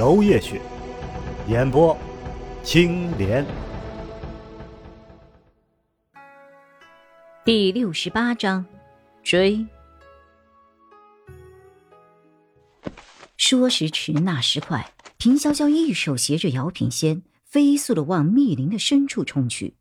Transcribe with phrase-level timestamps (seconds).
[0.00, 0.58] 楼夜雪，
[1.46, 1.94] 演播
[2.62, 3.44] 青莲。
[7.44, 8.64] 第六十八章，
[9.22, 9.66] 追。
[13.36, 17.22] 说时迟，那时快，平潇潇一手携着姚品仙。
[17.44, 19.76] 飞速的往密林的深处冲去，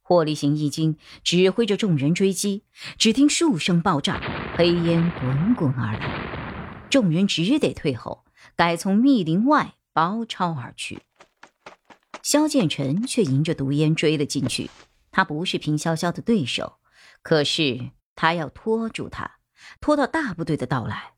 [0.00, 2.64] 霍立行一惊，指挥着众人追击。
[2.96, 4.22] 只听数声爆炸，
[4.56, 8.24] 黑烟滚滚而来，众人只得退后，
[8.56, 11.02] 改从密林外包抄而去。
[12.22, 14.70] 萧剑尘却迎着毒烟追了进去。
[15.10, 16.78] 他不是平潇潇的对手，
[17.22, 19.38] 可是他要拖住他，
[19.80, 21.12] 拖到大部队的到来。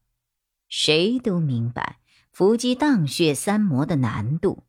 [0.68, 1.98] 谁都明白
[2.32, 4.64] 伏击荡血三魔的难度。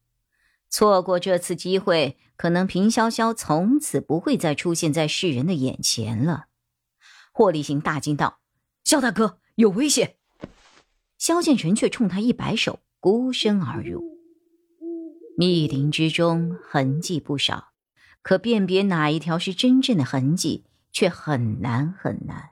[0.70, 6.48] 错过这次机会，可能平潇潇从此不会再出现在世人的眼前了。
[7.32, 8.40] 霍立行大惊道
[8.84, 10.17] ：“萧大哥，有危险！”
[11.18, 14.18] 萧剑尘却冲他一摆手，孤身而入。
[15.38, 17.70] 密林之中痕迹不少，
[18.22, 22.52] 可辨别哪一条是真正的痕迹，却很难很难。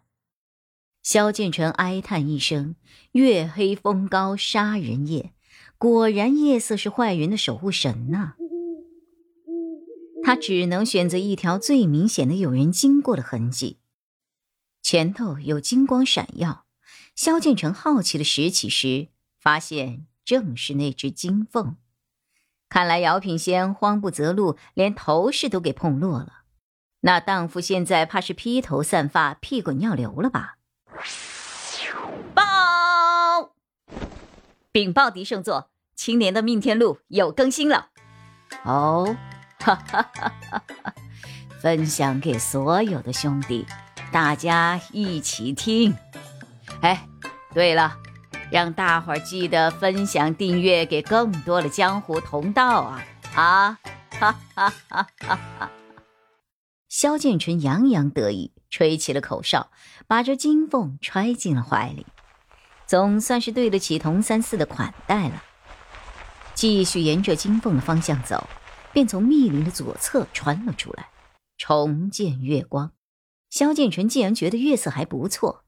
[1.01, 2.75] 萧剑尘哀叹一声
[3.13, 5.33] ：“月黑风高杀人夜。”
[5.77, 8.35] 果然，夜色是坏人的守护神呐。
[10.23, 13.77] 他只能选择一条最明显的有人经过的痕迹，
[14.81, 16.64] 前头有金光闪耀。
[17.15, 19.07] 萧建成好奇的拾起时，
[19.39, 21.77] 发现正是那只金凤。
[22.67, 26.41] 看来姚品仙慌不择路，连头饰都给碰落了。
[27.01, 30.57] 那荡妇现在怕是披头散发、屁滚尿流了吧？
[32.33, 33.53] 报！
[34.71, 35.69] 禀报狄圣座。
[35.95, 37.87] 青年的命天录有更新了，
[38.65, 39.15] 哦，
[39.59, 40.93] 哈哈哈哈哈！
[41.61, 43.65] 分享给所有的兄弟，
[44.11, 45.95] 大家一起听。
[46.81, 47.07] 哎，
[47.53, 47.97] 对了，
[48.51, 53.03] 让大伙儿记得分享订阅给更多的江湖同道啊！
[53.35, 53.79] 啊，
[54.11, 55.71] 哈哈哈哈哈！
[56.87, 59.69] 萧剑春洋洋得意，吹起了口哨，
[60.07, 62.05] 把这金凤揣进了怀里，
[62.85, 65.43] 总算是对得起童三四的款待了。
[66.53, 68.47] 继续沿着金凤的方向走，
[68.93, 71.09] 便从密林的左侧穿了出来，
[71.57, 72.93] 重见月光。
[73.49, 75.64] 萧剑尘既然觉得月色还不错，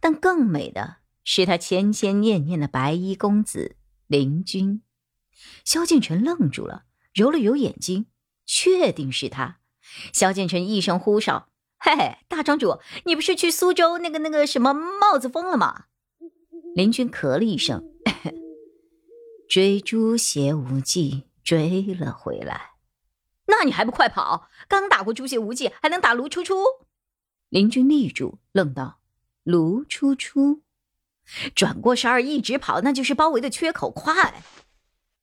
[0.00, 3.76] 但更美的是他千千念念的白衣公子
[4.06, 4.82] 林君。
[5.64, 6.84] 萧剑尘愣住了，
[7.14, 8.06] 揉了揉眼睛，
[8.44, 9.60] 确定是他。
[10.12, 11.48] 萧剑尘一声呼哨
[11.78, 15.84] ：“嘿嘿，大庄主，你不是去苏州那个那个什么帽子峰了吗？”
[16.74, 17.84] 林君咳了一声。
[19.48, 22.72] 追朱邪无忌追了回来，
[23.46, 24.50] 那你还不快跑？
[24.68, 26.56] 刚打过朱邪无忌，还能打卢初初？
[27.48, 28.97] 林君立住，愣道
[29.48, 30.60] ：“卢初初，
[31.54, 34.42] 转过身儿一直跑，那就是包围的缺口快。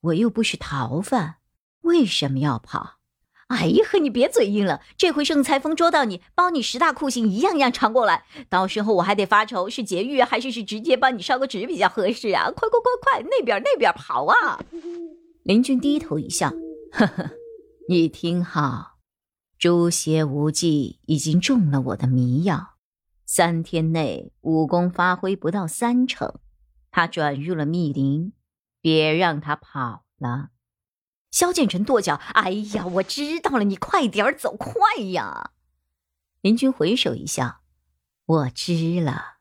[0.02, 1.36] 我又不是逃犯，
[1.82, 2.96] 为什么要跑？
[3.50, 4.82] 哎呀呵，你别嘴硬了。
[4.98, 8.26] 这回圣裁风捉到你，包你十大酷刑，一样样尝过来。
[8.50, 12.50] 到时候我还得发愁是劫狱还是是直接帮你烧个纸比较合适啊！
[12.58, 14.60] 快快快快，那边那边跑啊！
[15.46, 16.50] 林俊低头一笑，
[16.92, 17.30] 呵呵，
[17.88, 18.98] 你听好，
[19.60, 22.75] 诛邪无忌已经中了我的迷药，
[23.26, 26.40] 三天内武功发挥不到三成，
[26.92, 28.34] 他转入了密林，
[28.82, 30.50] 别让他跑了。
[31.32, 35.52] 萧剑尘跺脚：“哎呀，我知道了，你快点走，快呀！”
[36.42, 37.62] 林君回首一笑
[38.26, 39.38] ：“我知了。”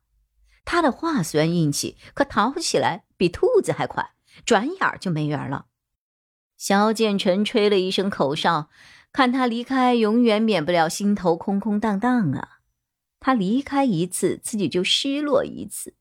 [0.65, 4.15] 他的话虽然硬气，可逃起来比兔子还快，
[4.47, 5.67] 转眼就没影了。
[6.57, 8.71] 萧剑尘吹了一声口哨，
[9.13, 12.54] 看他离开，永远免不了心头空空荡荡啊。
[13.25, 15.95] 他离开一次，自己就失落一次。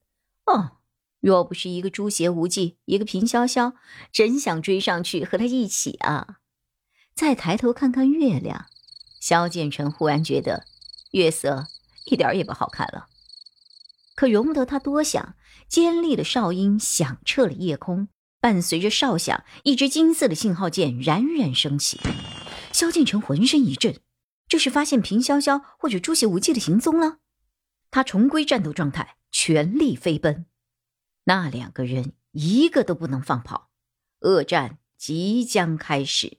[0.45, 0.79] 哦。
[1.21, 3.75] 若不是一个朱邪无忌，一个平潇潇，
[4.11, 6.39] 真想追上去和他一起啊！
[7.15, 8.65] 再抬头看看月亮，
[9.21, 10.65] 萧剑尘忽然觉得
[11.11, 11.67] 月色
[12.07, 13.05] 一点也不好看了。
[14.15, 15.35] 可容不得他多想，
[15.69, 18.09] 尖利的哨音响彻了夜空，
[18.41, 22.01] 伴随着哨响，一支金色的信号箭冉冉升起。
[22.73, 23.97] 萧剑尘浑身一震，
[24.53, 27.17] 就是发现平潇潇或者朱邪无忌的行踪了。
[27.89, 30.45] 他重归战斗状态，全力飞奔。
[31.23, 33.71] 那两个人一个都不能放跑，
[34.19, 36.37] 恶战即将开始。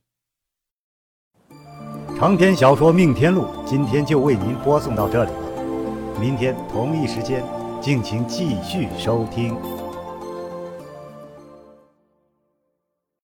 [2.16, 7.44] 长篇小说《命天录》今天就为您播送到这里了，明天同一时间，
[7.82, 9.56] 敬请继续收听。